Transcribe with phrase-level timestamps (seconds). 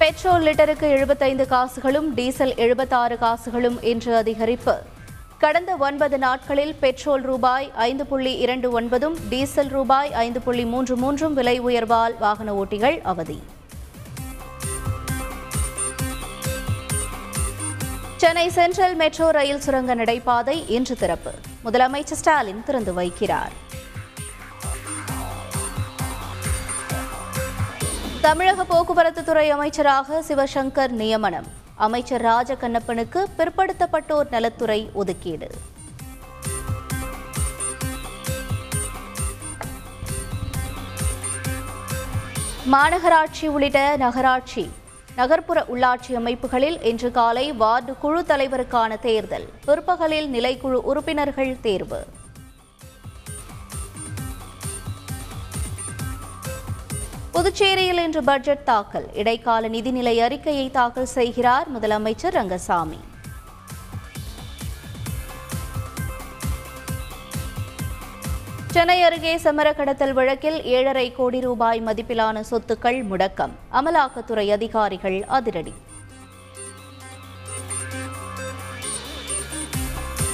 [0.00, 4.74] Petrol லிட்டருக்கு எழுபத்தைந்து காசுகளும் diesel எழுபத்தாறு காசுகளும் இன்று அதிகரிப்பு.
[5.38, 11.34] கடந்த ஒன்பது நாட்களில் பெட்ரோல் ரூபாய் ஐந்து புள்ளி இரண்டு ஒன்பதும் டீசல் ரூபாய் ஐந்து புள்ளி மூன்று மூன்றும்
[11.34, 13.42] விலை உயர்வால் வாகன ஓட்டிகள் அவதி.
[18.16, 21.30] சென்னை சென்ட்ரல் மெட்ரோ ரயில் சுரங்க நடைபாதை இன்று திறப்பு.
[21.64, 23.54] முதலமைச்சர் ஸ்டாலின் திறந்து வைக்கிறார்.
[28.24, 31.46] தமிழக போக்குவரத்து துறை அமைச்சராக சிவசங்கர் நியமனம்.
[31.74, 35.48] அமைச்சர் ராஜகண்ணப்பனுக்கு பிற்படுத்தப்பட்டோர் நலத்துறை ஒதுக்கீடு.
[42.72, 44.70] மாநகராட்சி உள்ளிட்ட நகராட்சி
[45.16, 49.48] நகர்ப்புற உள்ளாட்சி அமைப்புகளில் இன்று காலை வார்டு குழு தலைவருக்கான தேர்தல்.
[49.64, 52.06] பிற்பகலில் நிலைக்குழு உறுப்பினர்கள் தேர்வு.
[57.40, 59.06] புதுச்சேரியில் இன்று பட்ஜெட் தாக்கல்.
[59.14, 62.98] இடைக்கால நிதிநிலை அறிக்கையை தாக்கல் செய்கிறார் முதலமைச்சர் ரங்கசாமி.
[68.66, 73.50] சென்னை அருகே சமர கடத்தல் வழக்கில் ஏழரை கோடி ரூபாய் மதிப்பிலான சொத்துக்கள் முடக்கம்.
[73.72, 75.74] அமலாக்கத்துறை அதிகாரிகள் அதிரடி.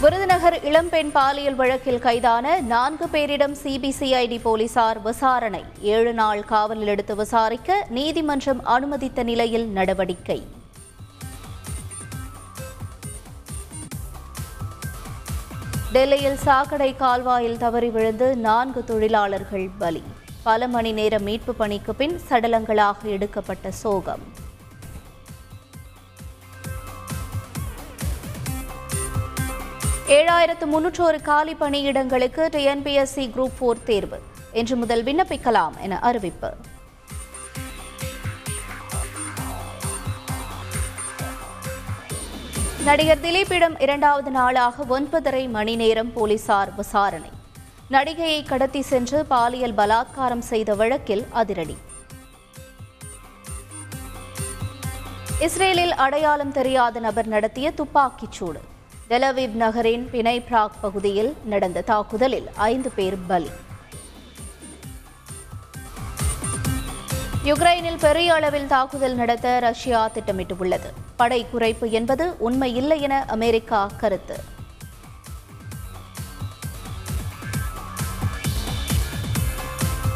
[0.00, 5.64] விருதுநகர் இளம்பெண் பாலியல் வழக்கில் கைதான நான்கு பேரிடம் சிபிசிஐடி போலீசார் விசாரணை.
[5.80, 10.46] ஏழு நாள் காவலில் எடுத்து விசாரிக்க நீதிமன்றம் அனுமதித்த நிலையில் நடவடிக்கை.
[15.92, 20.02] டெல்லியில் சாக்கடை கால்வாயில் தவறி விழுந்து நான்கு தொழிலாளர்கள் பலி.
[20.42, 24.44] பல மணி நேர மீட்பு பணிக்கு பின் சடலங்களாக எடுக்கப்பட்ட சோகம்.
[30.14, 34.18] ஏழாயிரத்து முன்னூற்றோரு காலி பணியிடங்களுக்கு டிஎன்பிஎஸ்சி குரூப் போர் தேர்வு.
[34.52, 36.50] இன்று முதல் விண்ணப்பிக்கலாம் என அறிவிப்பு.
[42.84, 47.30] நடிகர் திலீப்பிடம் இரண்டாவது நாளாக ஒன்பதரை மணி நேரம் போலீசார் விசாரணை.
[47.90, 51.76] நடிகையை கடத்தி சென்று பாலியல் பலாத்காரம் செய்த வழக்கில் அதிரடி.
[55.38, 58.74] இஸ்ரேலில் அடையாளம் தெரியாத நபர் நடத்திய துப்பாக்கிச் சூடு.
[59.10, 63.50] டெலவிவ் நகரின் பினை பிராக் பகுதியில் நடந்த தாக்குதலில் ஐந்து பேர் பலி.
[67.44, 70.90] யுக்ரைனில் பெரிய அளவில் தாக்குதல் நடத்த ரஷ்யா திட்டமிட்டுள்ளது.
[71.16, 74.40] படை குறைப்பு என்பது உண்மை இல்லை என அமெரிக்கா கருத்து.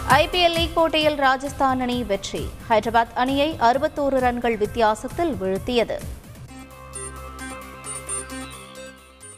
[0.08, 2.48] ஐபிஎல் லீக் போட்டியில் ராஜஸ்தான் அணி வெற்றி.
[2.68, 5.98] ஹைதராபாத் அணியை அறுபத்தோரு ரன்கள் வித்தியாசத்தில் வீழ்த்தியது.